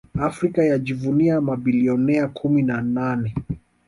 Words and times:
Afrika 0.19 0.63
yajivunia 0.63 1.41
mabilionea 1.41 2.27
kumi 2.27 2.61
na 2.63 2.81
nane 2.81 3.35